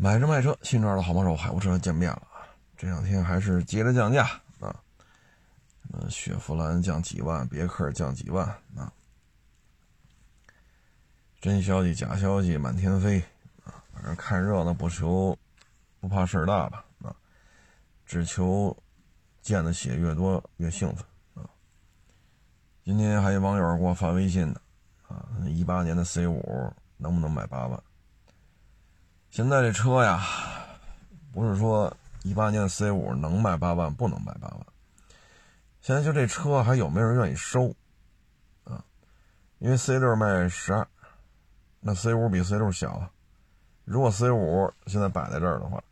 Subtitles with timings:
[0.00, 2.46] 买车卖车，新车的好帮手，海沃车见面了啊！
[2.76, 4.26] 这两天还是接着降价
[4.60, 4.72] 啊，
[5.92, 8.92] 呃，雪佛兰降几万，别克降几万啊，
[11.40, 13.20] 真消息假消息满天飞
[13.64, 13.82] 啊！
[13.92, 15.36] 反正看热闹不求
[15.98, 17.12] 不怕事儿大吧啊，
[18.06, 18.74] 只求
[19.42, 21.04] 见的血越多越兴奋
[21.42, 21.50] 啊！
[22.84, 24.60] 今天还有网友给我发微信呢
[25.08, 27.82] 啊，一八年的 C 五能不能买八万？
[29.30, 30.20] 现在这车呀，
[31.32, 34.66] 不是说一八年的 C 五能卖八万，不能卖八万。
[35.80, 37.74] 现在就这车还有没有人愿意收
[38.64, 38.84] 啊？
[39.58, 40.86] 因为 C 六卖十二，
[41.80, 43.10] 那 C 五比 C 六小啊。
[43.84, 45.82] 如果 C 五现在摆在这儿的话，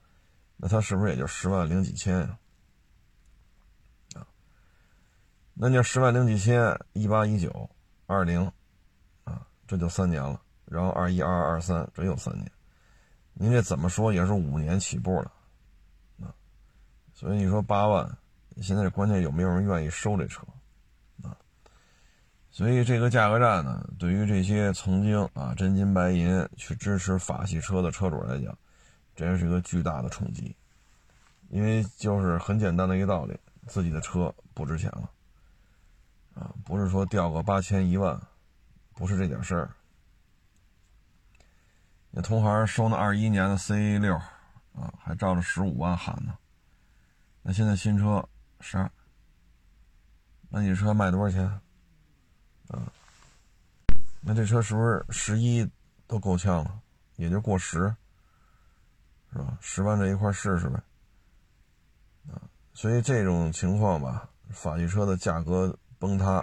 [0.56, 2.39] 那它是不是也就十万零几千呀？
[4.16, 4.27] 啊，
[5.55, 7.70] 那你十万零几千，一八一九
[8.06, 8.50] 二零
[9.25, 10.41] 啊，这就三年了。
[10.64, 12.50] 然后二一二二二三，这又三年。
[13.39, 15.31] 您这怎么说也是五年起步了，
[16.23, 16.33] 啊，
[17.13, 18.17] 所以你说八万，
[18.62, 20.43] 现在关键有没有人愿意收这车，
[21.23, 21.37] 啊，
[22.51, 28.56] 所以这个价格战呢，对于这些曾经啊真金白银去支持法系车的车主来讲，
[29.15, 30.56] 这是一个巨大的冲击，
[31.50, 35.11] 因为就是很简单的一个道理，自己的车不值钱了，
[36.34, 38.19] 啊，不是说掉个八千一万，
[38.95, 39.71] 不是这点事儿。
[42.19, 44.17] 那同行收那二一年的 C 六，
[44.72, 46.34] 啊，还照着十五万喊呢。
[47.42, 48.27] 那现在新车
[48.61, 48.91] 十二，
[50.48, 51.44] 那你车卖多少钱？
[52.69, 52.91] 啊，
[54.22, 55.70] 那这车是不是十一
[56.06, 56.81] 都够呛了？
[57.17, 57.94] 也就过十，
[59.31, 59.59] 是吧？
[59.61, 60.83] 十万这一块试试呗。
[62.33, 62.41] 啊，
[62.72, 66.42] 所以这种情况吧，法系车的价格崩塌，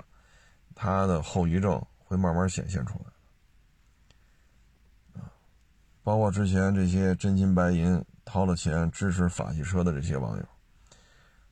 [0.75, 3.05] 它的后遗症会慢慢显现出来。
[6.03, 10.43] 包括之前这些真金白银掏了钱支持法系车的这些网友，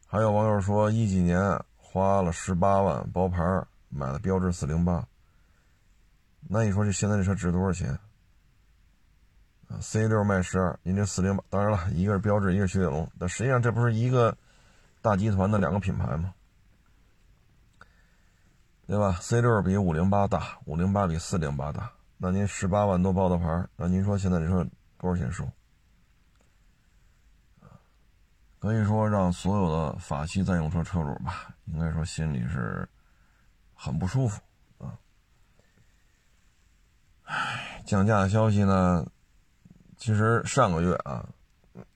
[0.05, 1.39] 还有网友说一几年
[1.77, 3.41] 花了十八万包牌
[3.89, 5.07] 买了标致四零八，
[6.49, 7.97] 那你说这现在这车值多少钱？
[9.69, 14.37] 啊，C 六卖十二，您这四零八，当然了，一个是标致，一个是雪铁龙，但实际上这不是一个
[15.01, 16.33] 大集团的两个品牌吗？
[18.85, 21.89] 对吧？C 六比五零八大，五零八比四零八大。
[22.23, 24.63] 那您十八万多包的牌那您说现在这车
[24.99, 25.43] 多少钱收？
[28.59, 32.87] 可以说让所有的法系在用车车主吧，应该说心里是
[33.73, 34.39] 很不舒服
[34.77, 34.93] 啊。
[37.23, 39.03] 唉，降价的消息呢，
[39.97, 41.27] 其实上个月啊，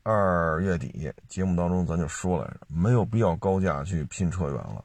[0.02, 4.84] 二月底节目当中咱就说来着，没有必要高价去拼车源了，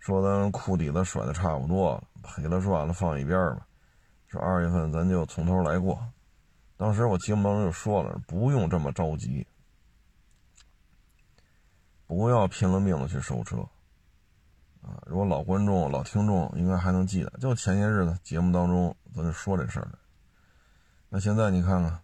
[0.00, 3.64] 说咱库底子甩的差不多了，赔了赚了，放一边吧。
[4.38, 5.98] 二月份咱就从头来过，
[6.76, 9.46] 当时我节目当中就说了，不用这么着急，
[12.06, 13.58] 不要拼了命的去收车，
[14.82, 15.02] 啊！
[15.06, 19.88] 如果老观众、老听众应该还能记得，就前些日子节目当中咱就说这事儿
[21.08, 22.00] 那现在你看看，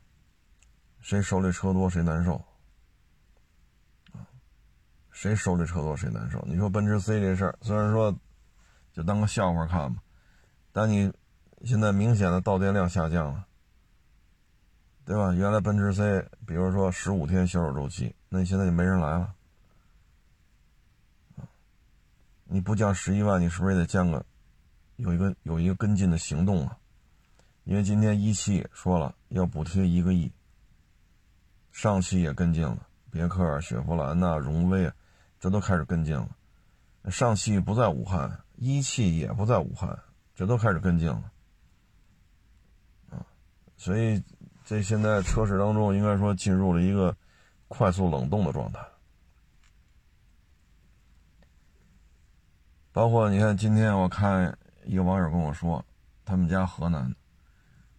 [1.00, 2.42] 谁手里车多谁难受，
[5.10, 6.42] 谁手里车多谁难受。
[6.46, 8.14] 你说奔驰 C 这事儿，虽然说
[8.92, 10.02] 就当个笑话看吧，
[10.72, 11.12] 但你。
[11.64, 13.46] 现在明显的到店量下降了，
[15.04, 15.32] 对吧？
[15.32, 19.34] 原来奔驰 C，比如说十五天销售周期，那你现在就没人来了。
[22.44, 24.24] 你不降十一万，你是不是也得降个，
[24.96, 26.76] 有一个有一个跟进的行动啊？
[27.64, 30.30] 因为今天一汽说了要补贴一个亿，
[31.70, 34.92] 上汽也跟进了，别克、雪佛兰呐、荣威，
[35.38, 36.28] 这都开始跟进了。
[37.08, 39.96] 上汽不在武汉，一汽也不在武汉，
[40.34, 41.30] 这都开始跟进了。
[43.82, 44.22] 所以，
[44.64, 47.16] 这现在车市当中应该说进入了一个
[47.66, 48.78] 快速冷冻的状态。
[52.92, 55.84] 包括你看，今天我看一个网友跟我说，
[56.24, 57.12] 他们家河南，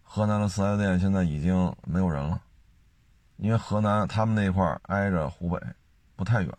[0.02, 2.40] 河南的四 S 店现在已经没有人了，
[3.36, 5.60] 因为河南他们那块挨着湖北，
[6.16, 6.50] 不太远，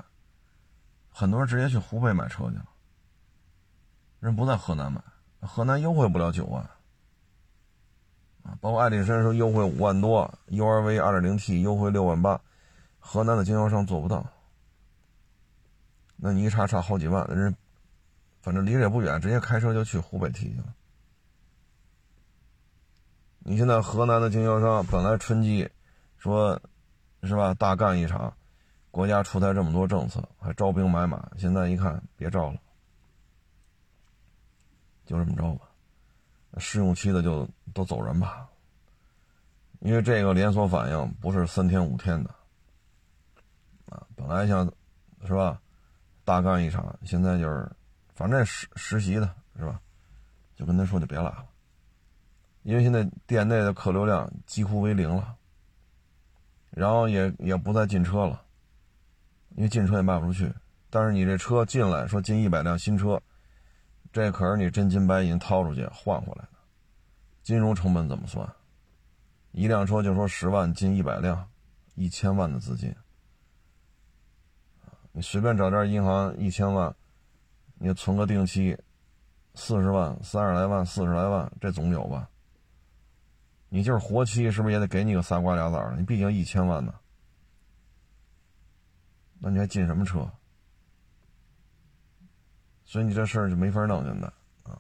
[1.10, 2.66] 很多人直接去湖北买车去了，
[4.20, 5.02] 人不在河南买，
[5.40, 6.70] 河南优惠不了九万。
[8.62, 12.40] 包括爱迪生说优惠五万多，URV 2.0T 优惠六万八，
[13.00, 14.26] 河南的经销商做不到。
[16.16, 17.56] 那你一差差好几万，人
[18.42, 20.74] 反正离着也不远，直接开车就去湖北提去了。
[23.40, 25.70] 你现在河南的经销商本来春季
[26.18, 26.60] 说，
[27.24, 27.54] 是吧？
[27.54, 28.34] 大干一场，
[28.90, 32.58] 国家出台这么多政策，还招兵买马，现在一看别招了，
[35.06, 35.70] 就这么着吧。
[36.58, 38.48] 试用期的就都走人吧，
[39.80, 42.30] 因为这个连锁反应不是三天五天的，
[43.90, 44.66] 啊，本来想
[45.26, 45.62] 是吧，
[46.24, 47.70] 大干一场，现在就是
[48.14, 49.80] 反正实实习的是吧，
[50.56, 51.46] 就跟他说就别来了，
[52.64, 55.36] 因为现在店内的客流量几乎为零了，
[56.72, 58.42] 然后也也不再进车了，
[59.56, 60.52] 因为进车也卖不出去，
[60.90, 63.22] 但是你这车进来说进一百辆新车，
[64.16, 66.58] 这可是你真金白银掏出去换回来的，
[67.44, 68.50] 金融成本怎么算？
[69.52, 71.50] 一辆车就说十万进一百辆，
[71.96, 72.96] 一千万的资金，
[75.12, 76.96] 你随便找家银行一千万，
[77.74, 78.82] 你存个定期，
[79.54, 82.30] 四十万、三十来万、四十来万，这总有吧？
[83.68, 86.96] 你就是活期，是不是也得给你个仨瓜俩枣你毕竟一千万呢，
[89.40, 90.26] 那你还进什么车？
[92.86, 94.28] 所以你这事儿就没法弄，现在
[94.64, 94.80] 啊。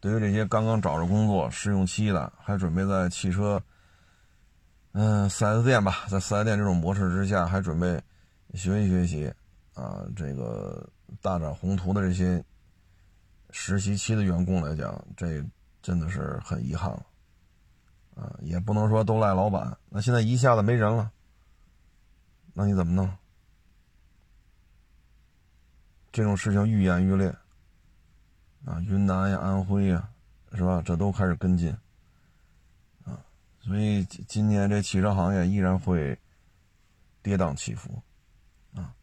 [0.00, 3.62] 对于这些刚刚找着工作、试用期的，还准备在汽车，
[4.92, 8.02] 嗯，四 S 店吧，在四 S 店这种模式之下，还准备
[8.54, 9.32] 学习学习，
[9.74, 10.86] 啊，这个
[11.22, 12.44] 大展宏图的这些
[13.50, 15.42] 实习期的员工来讲，这
[15.80, 17.06] 真的是很遗憾了，
[18.16, 19.78] 啊，也不能说都赖老板。
[19.88, 21.10] 那现在一下子没人了，
[22.52, 23.10] 那你怎么弄？
[26.14, 27.34] 这种事情愈演愈烈。
[28.64, 30.08] 啊，云南呀，安徽呀，
[30.54, 30.80] 是吧？
[30.82, 31.70] 这都开始跟进，
[33.04, 33.20] 啊，
[33.60, 36.18] 所以今年这汽车行业依然会
[37.20, 38.02] 跌宕起伏，
[38.74, 38.94] 啊，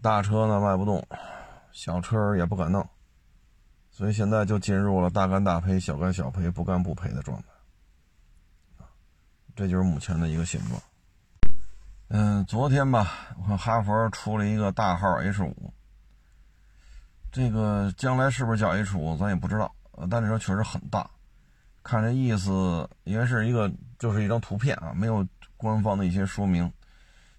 [0.00, 1.04] 大车呢卖不动，
[1.72, 2.88] 小车也不敢弄，
[3.90, 8.86] 所以现在就进入了大干大赔、小干小赔、不干不赔的状态，啊，
[9.56, 10.80] 这就是目前的一个现状。
[12.10, 15.74] 嗯，昨天吧，我看哈佛出了一个大号 H 五。
[17.32, 19.74] 这个将来是不是叫 H 五，咱也不知道。
[19.92, 21.10] 呃，但这车确实很大，
[21.82, 25.26] 看这意思，因为是一个就是一张图片啊，没有
[25.56, 26.70] 官方的一些说明。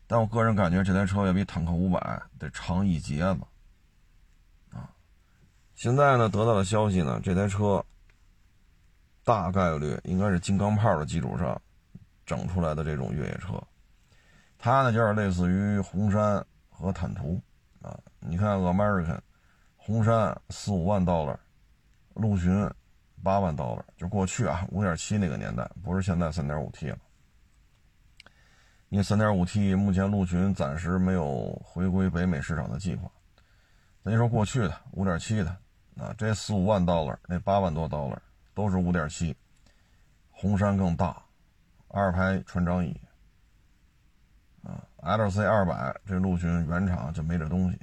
[0.08, 3.42] 但我个人感觉这台车要比坦克五百得长一截子
[4.72, 4.90] 啊。
[5.76, 7.84] 现在呢，得到的消息呢，这台车
[9.24, 11.60] 大概率应该是金刚炮的基础上
[12.26, 13.62] 整出来的这种越野车。
[14.58, 17.40] 它呢，就是类似于红山和坦途
[17.80, 17.96] 啊。
[18.20, 19.20] 你看 American。
[19.86, 21.38] 红杉四五万 dollar，
[22.14, 22.70] 陆巡
[23.22, 26.98] 八万 dollar，就过去啊，五点七那个年代，不是现在三点五 T 了。
[28.88, 33.12] 因为三点五 T 目前陆巡暂时没有回归北美市场的计划。
[34.06, 35.50] 咱就说过去的五点七的，
[35.98, 38.20] 啊，这四五万 dollar，那八万多 dollar
[38.54, 39.36] 都是五点七，
[40.32, 41.22] 红杉更大，
[41.90, 42.98] 二排船长椅，
[44.64, 47.78] 啊，LC 二百这陆巡原厂就没这东西。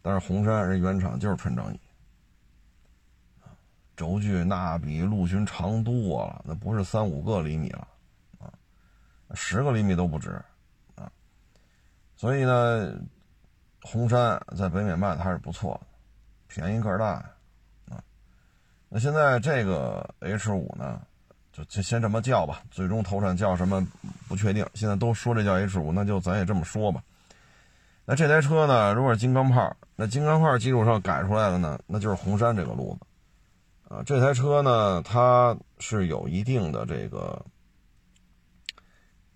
[0.00, 1.80] 但是红杉人原厂就是纯正椅，
[3.96, 7.86] 轴距那比陆巡长多了，那不是三五个厘米了，
[8.38, 8.52] 啊，
[9.34, 10.40] 十个厘米都不止，
[10.94, 11.10] 啊，
[12.16, 12.94] 所以呢，
[13.82, 15.86] 红杉在北美卖的还是不错的，
[16.46, 17.06] 便宜个大，
[17.90, 18.02] 啊，
[18.88, 21.02] 那现在这个 H 五呢，
[21.52, 23.86] 就先先这么叫吧，最终投产叫什么
[24.28, 27.02] 不确定，现在都说这叫 H 五，那就咱也这么说吧。
[28.04, 28.94] 那这台车呢？
[28.94, 37.44] 如果是金刚炮，那金刚块基础上改出来的呢，那就是红杉这个路子，啊，这台车呢，它是有一定的这个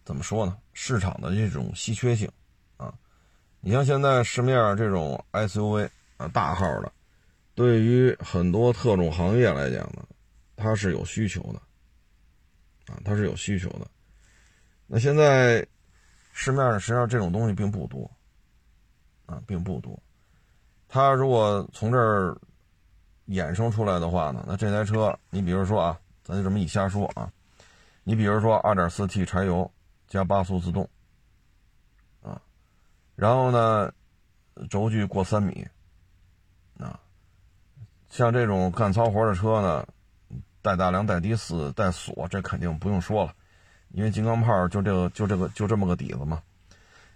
[0.05, 0.57] 怎么说呢？
[0.73, 2.31] 市场的这种稀缺性，
[2.77, 2.95] 啊，
[3.61, 6.93] 你像现在市面上这种 SUV 啊，大号的，
[7.57, 10.07] 对于很多特种行业来讲呢，
[10.55, 11.59] 它是有需求的，
[12.95, 13.87] 啊，它是有需求的。
[14.87, 15.67] 那现在
[16.33, 18.09] 市面上实际上这种东西并不多。
[19.27, 20.01] 啊，并不多。
[20.95, 22.37] 它如果从这儿
[23.27, 27.33] 衍生出来的话呢，那这台车，你比如说啊，咱就这么一瞎说啊，
[28.05, 29.73] 你比如说 2.4T 柴油
[30.07, 30.87] 加八速自动，
[32.21, 32.39] 啊，
[33.17, 33.91] 然后呢，
[34.69, 35.67] 轴距过三米，
[36.79, 37.01] 啊，
[38.11, 39.87] 像这种干糙活的车呢，
[40.61, 43.33] 带大梁、带低四、带锁，这肯定不用说了，
[43.93, 46.43] 因为金刚炮就这个、就这个、就这么个底子嘛。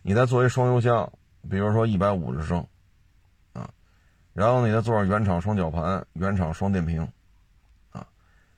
[0.01, 1.13] 你再作为双油箱。
[1.49, 2.67] 比如说一百五十升，
[4.37, 7.01] 然后你再做上原厂双绞盘、原厂双电瓶，
[7.91, 8.07] 啊，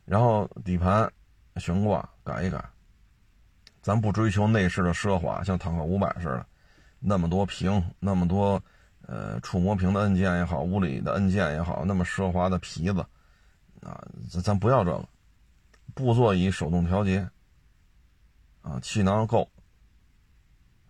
[0.04, 1.08] 然后底盘
[1.54, 2.60] 悬挂改一改，
[3.80, 6.44] 咱不追求内饰的奢华，像坦克五百似的，
[6.98, 8.60] 那么多屏，那么多
[9.06, 12.98] 呃触摸屏的按键也好，物理的按键也好，那么奢华的皮子，
[13.80, 15.08] 啊，咱咱不要这个，
[15.94, 17.24] 布座椅手动调节，
[18.62, 19.48] 啊，气囊够，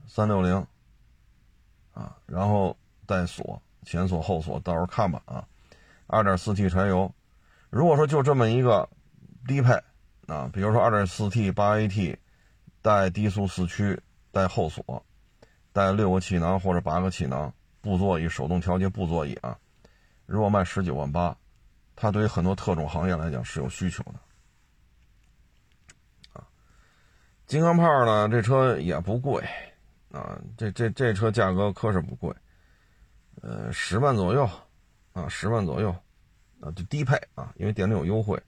[0.07, 0.67] 三六零。
[1.93, 2.75] 啊，然后
[3.07, 5.43] 带锁，前锁后锁，到时候看吧啊。
[6.07, 7.11] 二点四 T 柴油，
[7.71, 8.87] 如果说就这么一个
[9.47, 9.73] 低配，
[10.27, 12.17] 啊，比如说 2.4T 八 AT
[12.83, 13.99] 带低速四驱，
[14.31, 15.05] 带后锁，
[15.73, 19.59] 带六个气囊或者八个气囊，布座椅手动调节布座椅啊，
[20.27, 21.35] 如果卖十九万八，
[21.97, 24.15] 它对于很多特种行业来讲是有需求的。
[26.33, 26.47] 啊，
[27.47, 29.43] 金刚炮呢，这车也不贵
[30.11, 32.35] 啊，这这这车价格可是不贵，
[33.73, 34.49] 十万左右
[35.13, 35.91] 啊，十万左右
[36.61, 38.41] 啊，就低配啊，因为店里有优惠。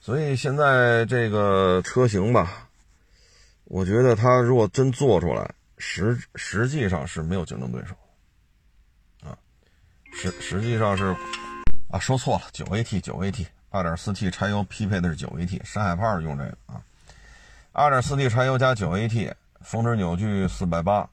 [0.00, 2.68] 所以现在这个车型吧，
[3.64, 7.94] 我觉得它如果真做出来，实实际上是没有竞争对手，
[9.22, 9.36] 啊，
[10.12, 11.14] 实实际上是
[11.90, 16.82] 啊，说错了，九 AT 九 AT 二点四 T 柴油匹配的是九 AT，山海炮用这个啊，
[17.72, 21.08] 二点四 T 柴油加九 AT，峰值扭矩四百八，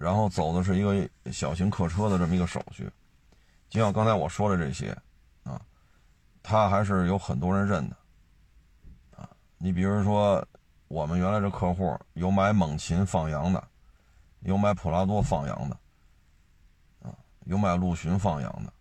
[0.00, 2.90] 然后走的是一个小型客车的这么一个手续，
[3.68, 4.96] 就像刚才我说的这些。
[5.42, 5.60] 啊，
[6.42, 7.96] 他还是有很多人认的，
[9.14, 9.28] 啊，
[9.58, 10.42] 你比如说，
[10.88, 13.62] 我们原来这客户有买猛禽放羊的，
[14.40, 15.76] 有买普拉多放羊的，
[17.02, 17.12] 啊，
[17.44, 18.72] 有买陆巡放羊的。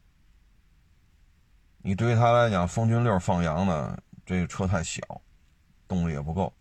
[1.79, 5.01] 你对于他来讲，风骏六放羊呢，这个车太小，
[5.85, 6.53] 动力也不够。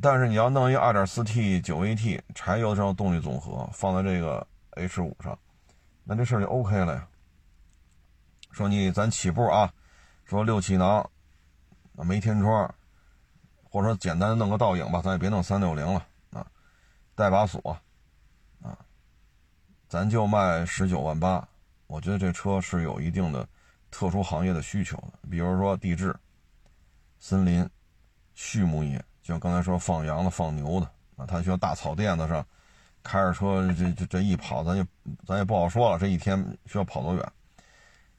[0.00, 5.38] 但是你要弄一 2.4T 9AT 柴油这种动力总和放在这个 H5 上，
[6.04, 7.08] 那这事儿就 OK 了呀。
[8.52, 9.72] 说你咱起步啊，
[10.24, 11.08] 说六气囊，
[11.94, 12.74] 没天窗，
[13.64, 16.46] 或者说简单弄个倒影吧，咱也别弄三六零了啊，
[17.14, 17.76] 带把锁，
[18.62, 18.78] 啊，
[19.88, 21.46] 咱就卖十九万八。
[21.88, 23.48] 我觉得这车是有一定的
[23.90, 26.14] 特殊行业的需求的，比如说地质、
[27.18, 27.68] 森林、
[28.34, 32.42] 畜牧业，像刚才说放羊的、放牛的啊，他需要大草甸子上
[33.02, 34.82] 开着车，这这这一跑，咱就
[35.26, 37.32] 咱也不好说了，这一天需要跑多远。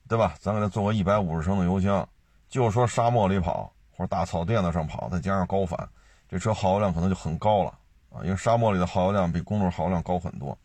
[0.07, 0.35] 对吧？
[0.39, 2.07] 咱给他做个一百五十升的油箱，
[2.47, 5.89] 就说沙漠里跑或者大草甸子上跑，再加上高反，
[6.27, 7.69] 这车耗油量可能就很高了
[8.11, 8.21] 啊！
[8.23, 10.55] 因为沙漠里的耗油量比公路耗油量高很多。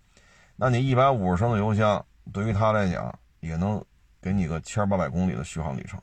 [0.56, 3.82] 那你一百五十升的油箱，对于他来讲也能
[4.20, 5.98] 给你个千八百公里的续航里程，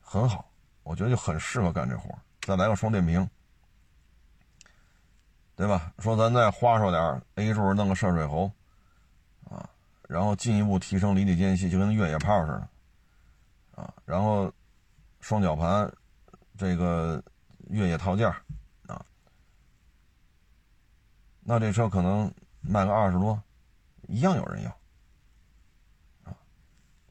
[0.00, 0.50] 很好，
[0.82, 2.10] 我觉得就很适合干这活。
[2.42, 3.28] 再来个双电瓶，
[5.60, 5.92] 对吧？
[5.98, 8.50] 说咱再花哨点，A 柱弄个涉水喉。
[9.50, 9.68] 啊
[10.08, 12.68] 然后进一步提升离地间隙，就跟越野炮似的，
[13.76, 14.52] 啊，然后
[15.20, 15.88] 双绞盘，
[16.56, 17.22] 这个
[17.68, 18.26] 越野套件
[18.88, 19.04] 啊，
[21.40, 23.40] 那这车可能卖个二十多，
[24.08, 24.70] 一样有人要，
[26.24, 26.34] 啊，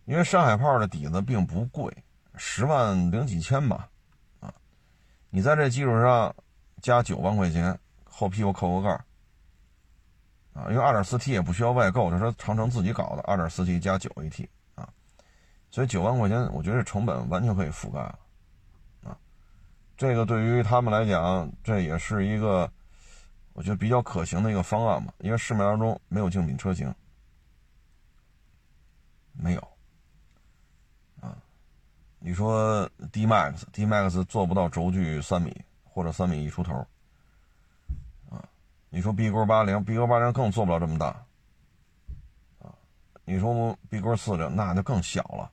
[0.03, 1.96] 因为山海炮的底子并不贵，
[2.36, 3.88] 十万零几千吧，
[4.41, 4.53] 啊，
[5.29, 6.36] 你在这基础上
[6.82, 7.79] 加九万块钱，
[8.20, 8.90] 后屁股扣个盖
[10.54, 14.46] 啊，因为二点四 T 也不需要外购，这是长城自己搞的，二点四 T 加九 AT
[14.76, 14.90] 啊，
[15.72, 18.20] 所以九万块钱，我觉得这成本完全可以覆盖了
[19.06, 19.18] 啊。
[19.96, 22.70] 这个对于他们来讲，这也是一个
[23.54, 26.94] 我觉得比较可行的一个方案嘛，因为市面当中没有竞品车型，
[29.32, 29.68] 没有
[31.22, 31.38] 啊。
[32.20, 36.86] 你说 D Max，D Max 做不到轴距三米或者三米一出头。
[38.91, 41.08] 你说 B 勾八零，B 勾八零更做不了这么大，
[42.58, 42.74] 啊，
[43.24, 45.51] 你说 B 勾四零那就更小了。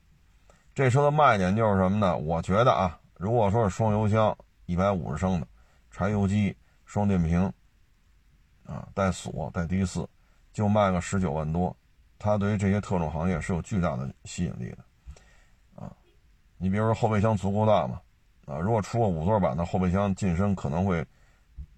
[0.73, 2.17] 这车的卖点就是什么呢？
[2.17, 5.47] 我觉得啊，如果说是双油箱，一百五十升的，
[5.91, 7.51] 柴油机，双电瓶，
[8.65, 10.07] 啊，带锁带低四，
[10.51, 11.75] 就卖个十九万多，
[12.17, 14.77] 它对于这些特种行业是有巨大的吸引力的，
[15.75, 15.91] 啊，
[16.57, 18.01] 你比如说后备箱足够大嘛，
[18.47, 21.05] 啊，如果出个五座版的后备箱进深可能会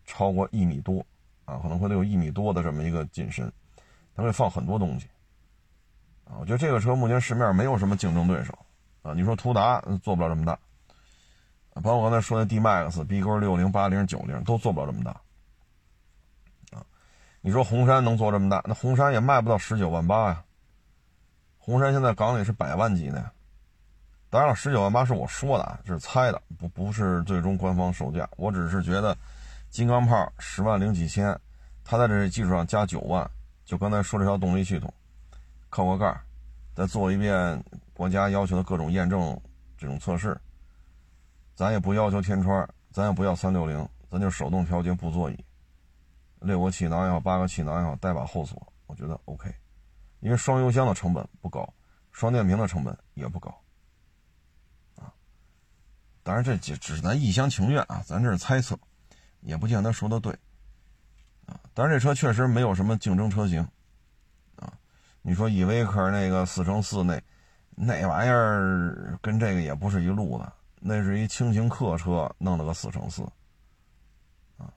[0.06, 1.06] 超过一米多。
[1.50, 3.52] 啊，可能会得有一米多的这么一个进深，
[4.16, 5.08] 它会放很多东西。
[6.26, 8.54] 啊，我觉得这个车目前市面没有什么竞争对手。
[9.02, 10.60] 啊，你说途达做不了这么大，
[11.82, 15.12] 包括刚才说的 D Max、B 勾六零、八零、九零都做不了这么大。
[16.78, 16.86] 啊，
[17.42, 20.44] 你说红山能做这么大，那红山也卖不到十九万八呀。
[21.58, 23.32] 红山现在港里是百万级的。
[24.30, 28.30] 当然了，十九万八是我说的啊，这是猜的，不不是最终官方售价。
[28.38, 29.18] 我只是觉得。
[29.70, 31.40] 金刚炮十万零几千，
[31.84, 33.30] 它在这基础上加九万，
[33.64, 34.92] 就刚才说这条动力系统，
[35.70, 36.20] 扣个盖
[36.74, 39.40] 再做一遍国家要求的各种验证
[39.78, 40.40] 这种测试。
[41.56, 45.46] 咱也不要求天窗，咱也不要三六零，咱就手动调节布座椅，
[46.40, 49.54] 六个气囊也好，八个气囊也好，带把后锁，我觉得 OK。
[50.22, 51.72] 因为双油箱的成本不高，
[52.12, 53.56] 双电瓶的成本也不高，
[54.96, 55.14] 啊，
[56.24, 58.78] 当然这只只是咱一厢情愿啊，咱这是猜测。
[59.42, 60.32] 也不见得说的对，
[61.46, 63.66] 啊，但是这车确实没有什么竞争车型，
[64.56, 64.72] 啊，
[65.22, 67.22] 你说依维柯那个四乘四那，
[67.76, 73.24] 那玩意儿跟这个也不是一路的，那是一轻型客车，弄了个四乘四，
[74.58, 74.68] 啊，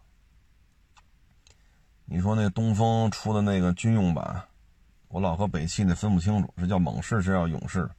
[2.04, 4.42] 你说那东风出的那个军用版，
[5.09, 7.90] 我老和北汽那分不清楚，是叫猛士是叫勇士，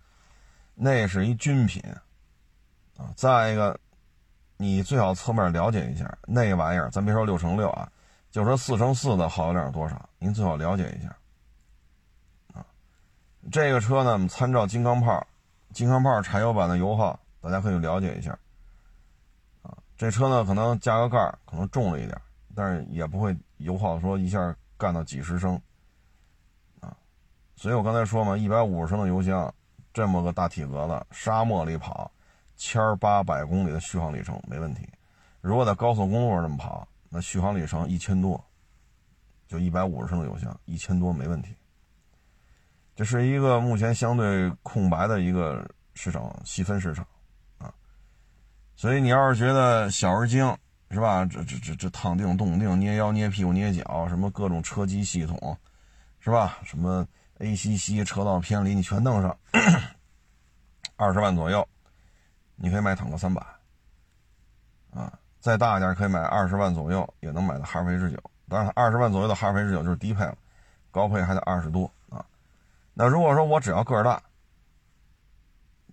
[0.74, 1.84] 那是一军品，
[2.98, 3.79] 啊，再一个，
[4.57, 7.89] 你最好侧面了解一下那玩意儿，咱别说六乘六啊，
[8.31, 11.10] 就说四乘四的耗油量多少，您最好了解一下。
[12.53, 12.65] 啊
[13.51, 15.25] 这个车呢，我们参照金刚炮，
[15.74, 18.31] 金刚炮柴油版的油耗，大家可以了解一下。
[19.62, 22.17] 啊，这车呢可能加个盖可能重了一点，
[22.55, 25.60] 但是也不会油耗说一下干到几十升。
[26.79, 26.95] 啊，
[27.57, 29.53] 所以我刚才说嘛，一百五十升的油箱，
[29.93, 32.10] 这么个大体格子，沙漠里跑，
[32.55, 34.88] 千八百公里的续航里程没问题。
[35.41, 38.43] 如果在高速公路上这么跑，那续航里程一千多，
[39.48, 41.55] 就一百五十升的油箱，一千多没问题。
[42.95, 47.05] 这是一个目前相对空白的一个市场细分市场，
[47.57, 47.74] 啊，
[48.75, 50.55] 所以你要是觉得小而精
[50.91, 51.25] 是吧？
[51.25, 55.57] 这这这这烫定动定捏腰捏屁股捏脚什么各种车机系统，
[56.19, 56.60] 是吧？
[56.63, 57.05] 什么
[57.39, 59.36] ACC 车道偏离你全弄上，
[60.95, 61.67] 二十万左右，
[62.63, 63.46] 你可以买坦克三百，
[64.91, 68.17] 啊，再大一点可以买二十万左右也能买到哈弗 H 九，
[68.48, 70.38] 当然二十万左右的哈弗 H 九就是低配了，
[70.89, 72.25] 高配还得二十多啊。
[72.93, 74.24] 那如果说我只要个儿大，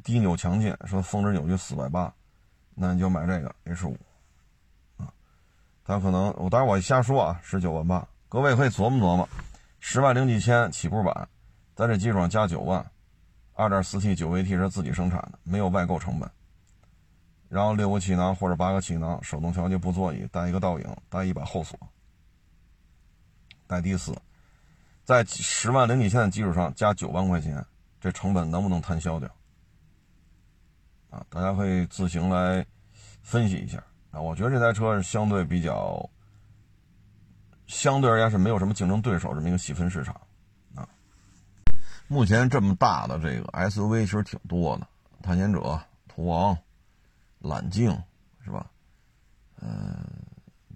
[0.05, 2.15] 低扭强劲，说峰值扭矩四百八，
[2.77, 3.99] 那你就买这个 H 五，
[4.97, 5.13] 啊，
[5.85, 9.29] 它可能我当然我瞎说啊，十九万八，各位可以琢磨琢磨，
[9.81, 11.29] 十万零几千起步版，
[11.75, 12.89] 在这基础上加九万，
[13.55, 16.31] 二点四 T 九 AT 是自己生产的，没有外购成本，
[17.51, 21.77] 然后六个气囊或者八个气囊，手动调节布座椅，带一个倒影，带一把后锁，
[23.67, 24.17] 带第四。
[25.05, 27.67] 在十万零几千的基础上加九万块钱，
[28.01, 29.29] 这成本能不能摊销掉？
[31.11, 32.65] 啊，大家可以自行来
[33.21, 34.21] 分析一下啊。
[34.21, 36.09] 我觉得这台车是相对比较，
[37.67, 40.15] 相对而言是没有什么竞争对手这么一个细分市场
[40.77, 40.89] 啊。
[42.07, 44.87] 目前这么大的这个 SUV 其实挺多的，
[45.21, 46.57] 探险者、途昂、
[47.41, 47.91] 揽境
[48.45, 48.67] 是吧？
[49.61, 49.97] 嗯，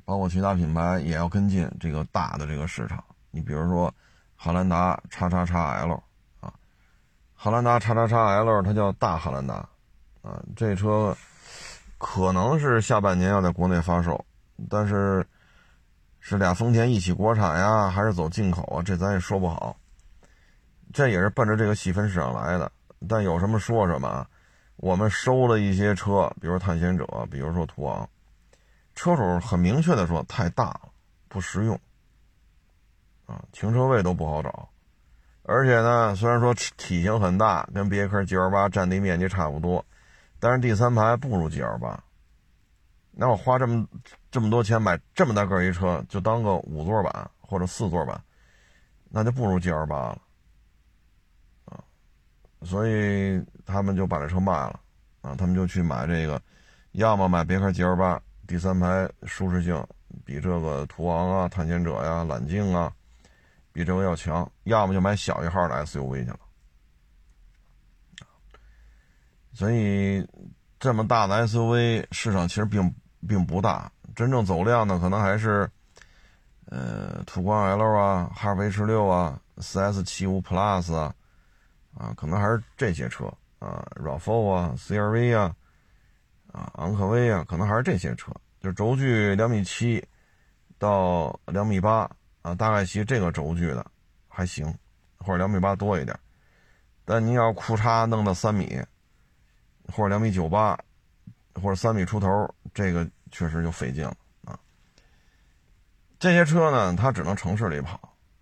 [0.04, 3.02] 包括其他品牌也要跟进这个大的这个市场。
[3.30, 3.92] 你比如说。
[4.36, 5.94] 汉兰达叉叉叉 L
[6.40, 6.52] 啊，
[7.34, 9.54] 汉兰达叉叉叉 L 它叫大汉兰达
[10.20, 11.16] 啊，这车
[11.96, 14.22] 可能是下半年要在国内发售，
[14.68, 15.26] 但是
[16.20, 18.82] 是俩丰田一起国产呀，还是走进口啊？
[18.82, 19.74] 这咱也说不好。
[20.92, 22.70] 这也是奔着这个细分市场来的，
[23.08, 24.28] 但有什么说什么啊。
[24.76, 28.08] 我们收了一些车，比如探险者，比如说途昂，
[28.94, 30.80] 车主很明确的说太大了，
[31.28, 31.78] 不实用。
[33.26, 34.68] 啊，停车位都不好找，
[35.44, 39.82] 而且呢，虽然说体型很大，跟别克 G L 八占地面积差不多，
[40.38, 42.02] 但是第三排不如 G L 八。
[43.12, 43.86] 那我花这么
[44.30, 48.20] 这么多钱买这么大个一车，就当个五座版或者四座版，
[49.08, 50.18] 那就不如 G L 八了。
[52.64, 54.80] 所以他们就把这车卖了，
[55.20, 56.40] 啊，他们就去买这个，
[56.92, 59.86] 要么买别克 G L 八，第三排舒适性
[60.24, 62.92] 比这个途昂啊、探险者呀、揽境啊。
[63.76, 66.38] 比这个要强，要么就买小一号的 SUV 去了。
[69.52, 70.24] 所以
[70.78, 72.94] 这么大的 SUV 市场其实并
[73.26, 75.68] 并不大，真正走量的可能还是
[76.66, 81.12] 呃途观 L 啊、哈弗 H 六啊、4S 七五 Plus 啊，
[81.96, 83.26] 啊，可能还是这些车
[83.58, 85.54] 啊，RAV4 啊、CRV 啊、
[86.52, 90.06] 啊昂科威啊，可能还是这些车，就是轴距两米七
[90.78, 92.10] 到两米八。
[92.42, 93.86] 啊，大概其这个轴距的
[94.28, 94.66] 还行，
[95.16, 96.14] 或者两米八多一点。
[97.06, 98.78] 但你要裤衩弄到三米，
[99.90, 100.78] 或者两米九八，
[101.54, 104.60] 或者三米出头，这个确实就费劲了啊。
[106.18, 107.98] 这些车呢，它只能城市里跑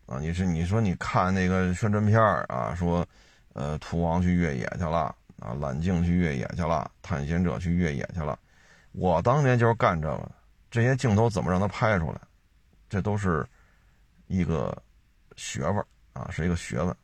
[0.06, 0.18] 啊。
[0.18, 3.06] 你是你说你看那个宣传片啊，说
[3.54, 8.38] 呃途王去越野去了啊，揽境去越野去了，探险者去越野去了。
[8.92, 10.30] 我当年就是干这个，
[10.70, 12.20] 这些镜头怎么让它拍出来，
[12.88, 13.46] 这都是。
[14.28, 14.74] 一个
[15.36, 15.84] 学问
[16.14, 16.96] 啊，是一个学问。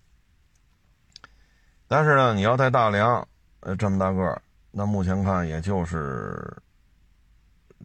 [1.87, 3.29] 但是呢，你要在大梁，
[3.61, 6.57] 呃，这么大个儿，那目前看也就是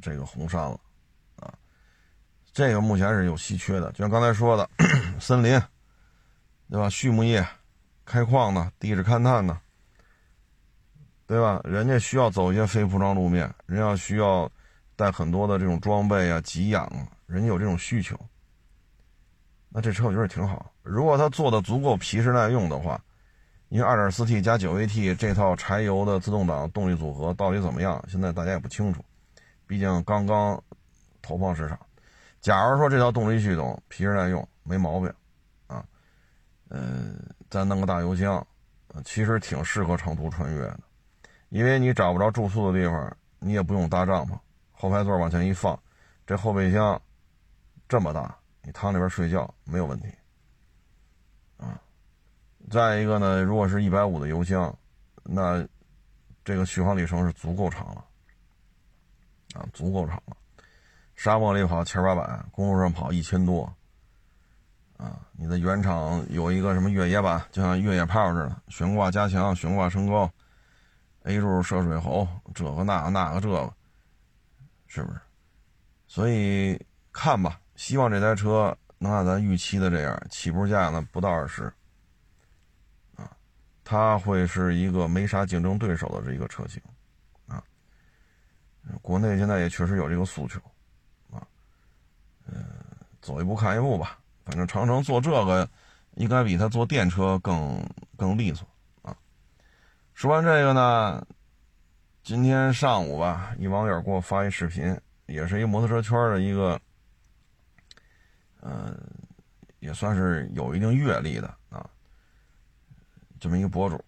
[0.02, 0.80] 这个红杉了
[1.36, 1.54] 啊。
[2.54, 4.70] 这个目前是有稀缺的，就像刚才说的，
[5.20, 5.62] 森林，
[6.70, 6.90] 对吧？
[6.90, 7.46] 畜牧业、
[8.06, 9.58] 开矿的、地质勘探的，
[11.26, 11.62] 对吧？
[11.64, 14.50] 人家需要走一些非铺装路面，人要需要
[14.96, 18.20] 带很多的这种装备啊、给养啊，人家有这种需求。
[19.70, 20.72] 那这车我觉得挺好。
[20.84, 23.02] 如果它做的足够皮实耐用的话，
[23.70, 29.04] 因为 2.4T 加 9AT 这套柴油的自动挡动力组合到底怎么样，现在大家也不清楚，
[29.66, 30.62] 毕竟刚刚
[31.24, 31.80] 投放市场。
[32.40, 35.12] 假如说这套动力系统皮实耐用，没毛病，
[35.66, 35.84] 啊，
[36.70, 37.18] 嗯，
[37.54, 38.44] 再弄个大油箱，
[39.06, 40.80] 其实挺适合长途穿越的，
[41.50, 44.36] 因为你找不着住宿的地方，你也不用搭帐篷，
[44.72, 45.80] 后排座往前一放，
[46.26, 47.00] 这后备箱
[47.88, 50.08] 这么大，你躺里边睡觉没有问题。
[51.58, 51.80] 啊
[52.72, 54.76] 再一个呢，如果是一百五的油箱，
[55.22, 55.64] 那
[56.44, 58.04] 这个续航里程是足够长了，
[59.54, 60.36] 啊，足够长了。
[61.14, 63.72] 沙漠里跑千八百，公路上跑一千多，
[65.04, 70.32] 啊，你的原厂有一个什么越野版，就像越野炮似的，悬挂加强，悬挂升高
[71.24, 73.74] ，A 柱涉水喉，这个那个那个这个，
[74.88, 75.20] 是不是？
[76.08, 81.64] 所以看吧，希望这台车能按咱预期的这样，起步价呢不到二十。
[83.18, 83.30] 啊
[83.84, 86.82] 它会是一个没啥竞争对手的这一个车型，
[87.46, 87.62] 啊，
[89.02, 90.62] 国内现在也确实有这个诉求，
[91.30, 91.46] 啊，
[92.46, 92.64] 嗯，
[93.22, 94.18] 走一步看一步吧。
[94.46, 95.68] 反正长城做这个，
[96.16, 97.82] 应该比他做电车更
[98.18, 98.68] 更利索，
[99.02, 99.16] 啊。
[100.14, 101.26] 说完这个呢，
[102.24, 106.80] 今天上午吧，一网友给我发一视频，也是一摩托车圈的一个，
[108.62, 108.98] 嗯，
[109.80, 111.90] 也算是有一定阅历的啊。
[113.40, 114.02] 这么一个博主，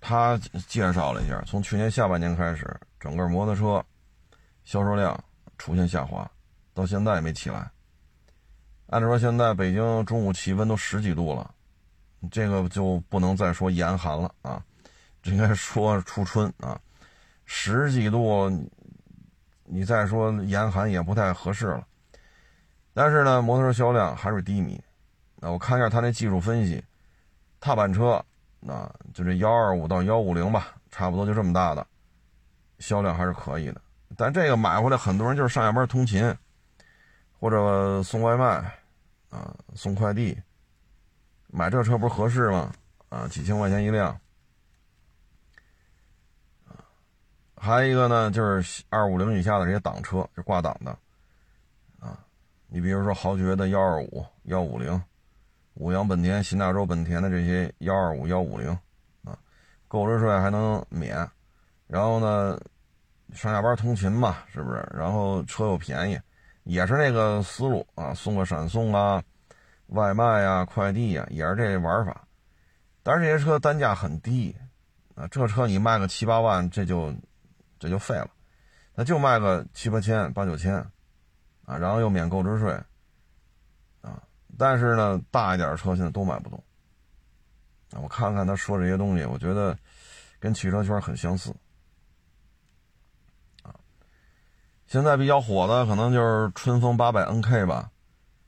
[0.00, 3.84] 他介绍了一下，从去年下半年开始，整个摩托车
[4.64, 5.18] 销售量
[5.56, 6.30] 出现下滑，
[6.72, 7.70] 到现在也没起来。
[8.88, 11.50] 按理说，现在北京中午气温都十几度了，
[12.30, 14.62] 这个就不能再说严寒了啊，
[15.22, 16.80] 这应该说初春啊，
[17.44, 18.50] 十几度，
[19.64, 21.86] 你再说严寒也不太合适了。
[22.94, 24.80] 但是呢，摩托车销量还是低迷。
[25.36, 26.82] 那我看一下他那技术分析，
[27.60, 28.24] 踏板车。
[28.60, 31.86] 那就这幺二五到幺五零吧，差不多就这么大的，
[32.80, 33.80] 销量还是可以的。
[34.16, 36.34] 但这个买回来，很多人就是上下班通勤，
[37.38, 38.78] 或者送外卖，
[39.30, 40.36] 啊，送快递，
[41.46, 42.72] 买这车不是合适吗？
[43.08, 44.18] 啊，几千块钱一辆，
[47.56, 50.90] 还有一个呢，就是二五零以下的这些挡车，就挂挡的，
[52.00, 52.18] 啊，
[52.66, 55.00] 你比如说豪爵的幺二五、幺五零。
[55.80, 58.68] 五羊本田、新大洲本田的这些幺二五、幺五零，
[59.22, 59.38] 啊，
[59.86, 61.16] 购置税还能免，
[61.86, 62.60] 然后呢，
[63.32, 64.84] 上下班通勤嘛，是不是？
[64.92, 66.20] 然后车又便宜，
[66.68, 69.24] 也是那个思路啊，送个闪送啊，
[69.86, 72.28] 外卖啊，快递呀，也是这玩法。
[73.02, 74.54] 但是这些车单价很低，
[75.14, 77.10] 啊，这车你卖个七八万，这就
[77.78, 78.28] 这就废了，
[78.94, 80.74] 那就卖个七八千、八九千，
[81.64, 82.70] 啊，然后又免购置税
[84.02, 84.22] 啊。
[84.58, 86.62] 但是呢，大一点的车现在都买不动。
[87.92, 89.74] 我看看他说这些东西，我觉得
[90.38, 91.50] 跟汽车圈很相似。
[93.62, 93.74] 啊，
[94.88, 97.90] 现在比较火的可能就是春风八百 NK 吧，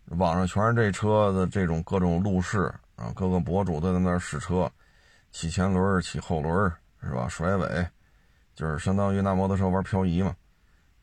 [0.06, 4.70] 网上全是这车的这种各种路试啊，各个博主都在那试车，
[5.32, 6.72] 起前轮、起后轮
[7.02, 7.28] 是吧？
[7.28, 7.86] 甩尾，
[8.54, 10.34] 就是相当于拿摩托车玩漂移嘛。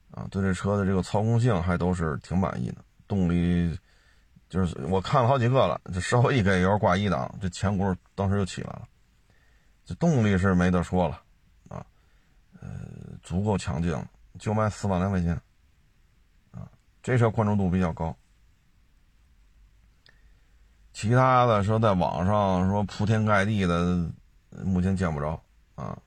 [0.10, 3.78] 啊，对这车的这个操控性还都是挺满意的，动力。
[4.50, 8.88] 就是我看了好几个了，这稍微一给油挂一档，这前轱辘当时就起来了。
[9.86, 11.22] 这动力是没得说了，
[11.68, 11.86] 啊，
[12.60, 12.70] 呃，
[13.22, 15.40] 足够强劲了，就卖四万来块钱，
[16.52, 16.70] 啊，
[17.04, 18.16] 这车关注度比较高。
[20.94, 24.10] 其他的说在网上说铺天盖地的，
[24.66, 25.40] 目前见不着
[25.76, 25.98] 啊，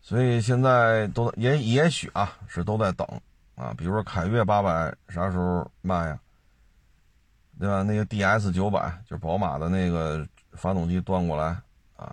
[0.00, 3.06] 所以现在都也也许啊是都在等
[3.54, 6.18] 啊，比如说凯越八百啥时候卖呀？
[7.56, 7.84] 对吧？
[7.84, 11.56] 那个 DS 九百就是宝马的那个发动机端过来
[11.94, 12.12] 啊，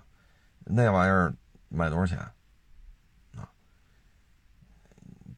[0.59, 1.33] 那玩意儿
[1.67, 2.19] 卖多少钱？
[3.35, 3.49] 啊，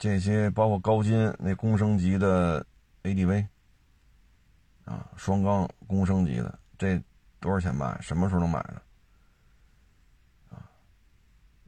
[0.04, 2.66] 这些包括高金那公升级的
[3.04, 3.48] ADV
[4.84, 7.02] 啊，双缸公升级的，这
[7.40, 7.98] 多少钱卖？
[8.02, 8.82] 什么时候能买呢？
[10.50, 10.60] 啊，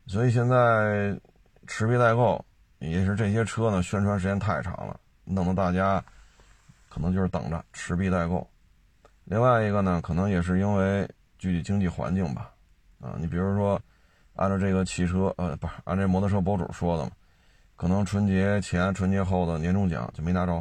[0.05, 1.17] 所以现在
[1.65, 2.45] 持币代购
[2.79, 6.03] 也是这些车呢，宣传时间太长了，弄得大家。
[6.89, 8.45] 可能就是等着持币待购，
[9.23, 12.51] 另外一个呢，可能也是因为具体经济环境吧，
[12.99, 13.81] 啊，你比如说，
[14.35, 17.11] 按照这个汽车，呃，不是按这摩托车博主说的嘛，
[17.75, 20.53] 可能春节前、春节后的年终奖就没拿着，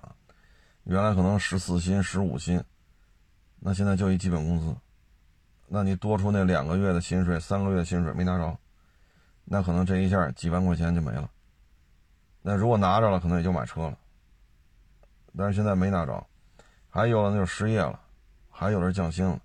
[0.00, 0.14] 啊，
[0.84, 2.62] 原来可能十四薪、十五薪，
[3.58, 4.76] 那现在就一基本工资，
[5.66, 8.56] 那你多出那两个月的薪水、三个月的薪水没拿着，
[9.44, 11.28] 那可能这一下几万块钱就没了，
[12.40, 13.98] 那如果拿着了，可能也就买车了。
[15.36, 16.24] 但是现在没拿着，
[16.88, 18.00] 还有的那就失业了，
[18.48, 19.40] 还有的降薪了，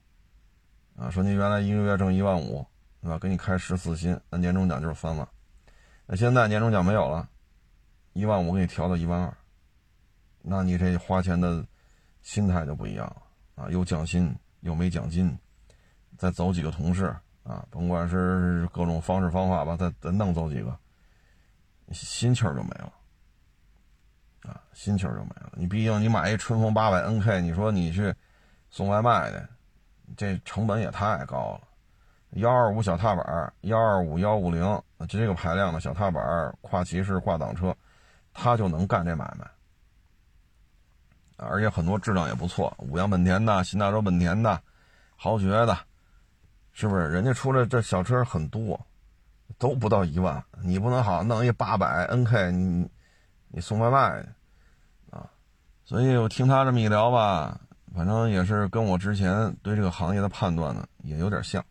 [0.95, 2.63] 啊，说你原来一个月挣一万五，
[3.01, 3.17] 对吧？
[3.17, 5.27] 给你开十四薪，那年终奖就是三万。
[6.07, 7.27] 那现在年终奖没有了，
[8.13, 9.37] 一万五给你调到一万二，
[10.41, 11.65] 那你这花钱的
[12.21, 13.69] 心态就不一样了啊！
[13.71, 15.35] 有奖薪，又没奖金，
[16.17, 17.05] 再走几个同事
[17.43, 20.77] 啊，甭管是各种方式方法吧，再再弄走几个，
[21.91, 22.93] 心气儿就没了
[24.43, 25.53] 啊，心气儿就没了。
[25.55, 28.13] 你毕竟你买一春风八百 NK，你说你去
[28.69, 29.49] 送外卖的，
[30.15, 31.67] 这成本也太高了。
[32.35, 34.61] 幺二五小踏板，幺二五幺五零，
[35.07, 37.73] 就这个排量的小踏板，跨骑式挂挡车，
[38.33, 39.49] 他就能干这买卖，
[41.37, 44.61] 而且很多质量也不错，五羊本田的、新大洲本田的、
[45.15, 45.77] 豪爵的，
[46.73, 47.07] 是不是？
[47.07, 48.77] 人家出来这小车很多，
[49.57, 52.89] 都不到一万，你不能好弄一八百 NK，你
[53.47, 54.25] 你送外卖
[55.09, 55.31] 啊？
[55.85, 57.57] 所以我听他这么一聊吧，
[57.95, 61.63] 反正也是跟我之前对这个行业的判断呢，也有点像。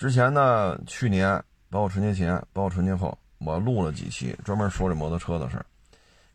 [0.00, 5.62] 之前呢，去年包括春节前，包括春节后，我录了几期专门说这摩托车的事。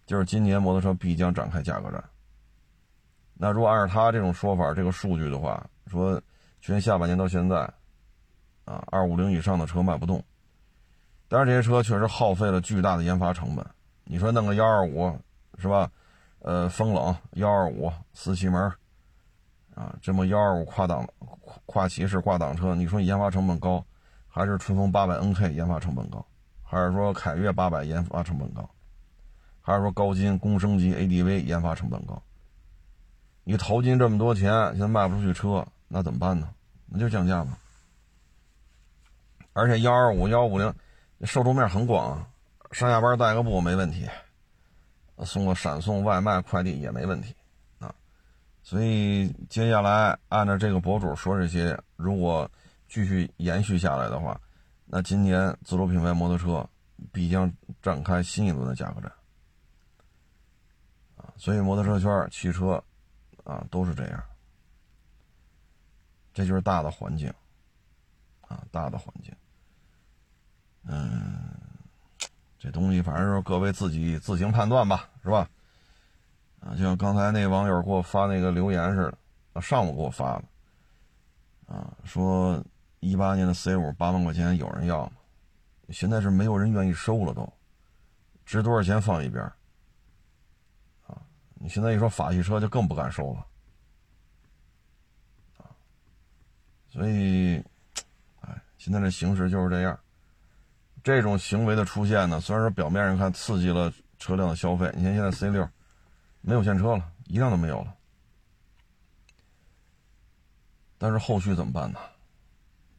[0.05, 2.03] 就是今年摩托车必将展开价格战。
[3.33, 6.21] 那如果按照他这种说法、这个数据的话，说
[6.61, 7.57] 去年下半年到现在，
[8.65, 10.23] 啊，二五零以上的车卖不动。
[11.27, 13.65] 但是这些车确实耗费了巨大的研发成本。
[14.03, 15.11] 你说弄个幺二五
[15.57, 15.91] 是吧？
[16.37, 18.71] 呃，风冷幺二五四气门，
[19.75, 21.07] 啊，这么幺二五跨档。
[21.67, 23.83] 跨骑式挂档车，你说研发成本高，
[24.27, 26.25] 还是春风八百 NK 研发成本高，
[26.63, 28.67] 还是说凯越八百研发成本高，
[29.61, 32.21] 还是说高金公升级 ADV 研发成本高？
[33.43, 36.49] 你投进这么多钱，现在卖不出去车，那怎么办呢？
[36.87, 37.57] 那就降价吧。
[39.53, 40.73] 而且幺二五幺五零，
[41.21, 42.25] 受众面很广，
[42.71, 44.09] 上下班带个步没问题，
[45.23, 47.35] 送个闪送外卖快递也没问题。
[48.65, 52.49] 所以接下来按照这个博主说这些，如果
[52.87, 54.41] 继续延续下来的话，
[54.87, 56.67] 那今年自主品牌摩托车
[57.11, 59.11] 必将展开新一轮的价格战！
[61.37, 62.83] 所以摩托车圈、汽车
[63.43, 64.23] 啊都是这样，
[66.33, 67.31] 这就是大的环境
[68.41, 69.31] 啊，大的环境。
[70.87, 71.51] 嗯，
[72.57, 75.47] 这东西反正是各位自己自行判断吧，是吧？
[76.65, 79.17] 啊，就像刚才那网友给我发那个留言似的，
[79.53, 80.43] 啊上午给我发的，
[81.75, 82.59] 啊，说
[83.01, 85.11] 一八年的 C 五八万块钱有人要吗？
[85.89, 87.47] 现在是没有人愿意收了，都
[88.47, 89.43] 值多少钱放一边
[91.05, 91.21] 啊，
[91.53, 93.45] 你现在一说法系车就更不敢收了，
[95.59, 95.69] 啊，
[96.89, 97.63] 所以，
[98.41, 99.99] 哎，现在这形势就是这样，
[101.03, 105.69] 这种行为的出现呢，虽然说表面上看刺激了车辆的消费，你看现在 C 六。
[106.47, 107.95] 没有现车了，一辆都没有了。
[110.99, 111.99] 但是后续怎么办呢？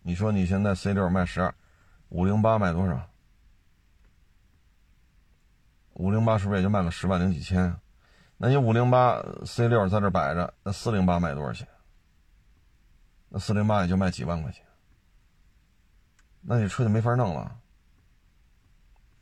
[0.03, 1.55] 你说你现在 C 六卖十二，
[2.09, 3.09] 五零八卖多少？
[5.93, 7.73] 五零八是不是也就卖个十万零几千？
[8.37, 11.69] 那你五零八 C 六在这摆着，那四零八卖多少钱？
[13.29, 14.65] 那四零八也就卖几万块钱。
[16.41, 17.57] 那你车就没法弄了，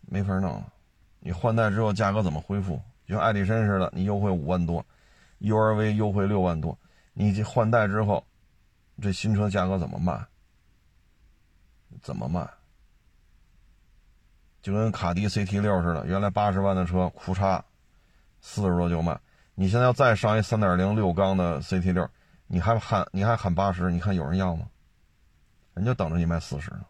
[0.01, 0.73] 没法弄了。
[1.21, 2.81] 你换代之后价格怎么恢复？
[3.07, 4.85] 就像爱迪生似的，你优惠五万多
[5.40, 6.79] ，URV 优惠六万多，
[7.12, 8.25] 你这换代之后，
[9.03, 10.27] 这新车价格怎么卖？
[12.03, 12.49] 怎么卖？
[14.62, 17.62] 就跟卡迪 CT 六似的，原来八十万的车，库嚓，
[18.40, 19.21] 四十多就卖。
[19.55, 22.09] 你现在要再上一三点零六缸的 CT 六，
[22.47, 24.67] 你还喊你还喊八十，你看有人要吗？
[25.75, 26.87] 人家等着你卖四十呢。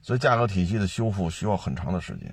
[0.00, 2.32] 所以价格体系的修复需要很长的时间。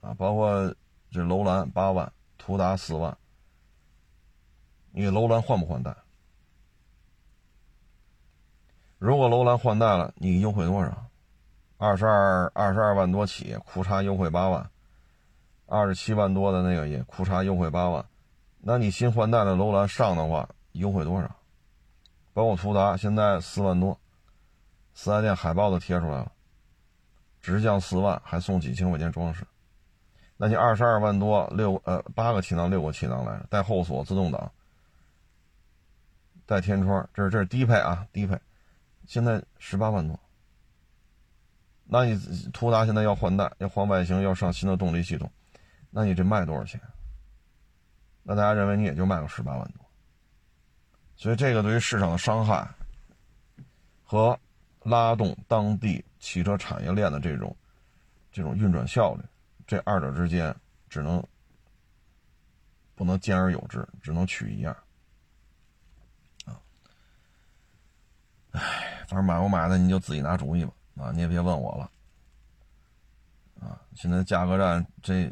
[0.00, 0.74] 啊，包括
[1.10, 3.16] 这楼兰八万，途达四万，
[4.92, 5.96] 你楼兰换不换代？
[8.98, 11.06] 如果楼兰换代了，你优惠多少？
[11.76, 14.68] 二十二二十二万多起，库差优惠八万，
[15.66, 18.04] 二十七万多的那个也库差优惠八万，
[18.58, 21.36] 那你新换代的楼兰上的话，优惠多少？
[22.32, 23.98] 包括途达现在四万多，
[24.94, 26.32] 四 S 店海报都贴出来了，
[27.40, 29.46] 直降四万，还送几千块钱装饰。
[30.40, 34.52] 那你二十二万多六呃八个气囊六个气囊来着，带后锁自动挡，
[36.46, 38.38] 带天窗，这是这是低配啊低配，
[39.04, 40.18] 现在十八万多。
[41.84, 42.16] 那你
[42.52, 45.28] 途达现在要换代，要换外形，要上新的动力系统，
[45.90, 46.80] 那你这卖多少钱？
[48.22, 49.84] 那大家认为你也就卖个十八万多。
[51.16, 52.64] 所以这个对于市场的伤害
[54.04, 54.38] 和
[54.84, 57.56] 拉动当地汽车产业链的这种
[58.30, 59.22] 这种运转效率。
[59.68, 60.52] 这二者之间
[60.88, 61.22] 只能
[62.94, 64.74] 不能兼而有之，只能取一样
[66.46, 66.58] 啊。
[68.52, 71.90] 唉，反正买不买的你就自己拿主意吧，啊，你也别问我了，
[73.60, 75.30] 啊，现在价格战这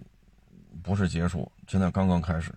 [0.83, 2.55] 不是结束，现在刚刚开始，